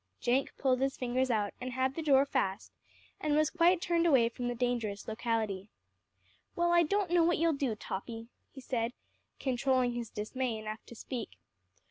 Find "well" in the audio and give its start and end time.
6.55-6.71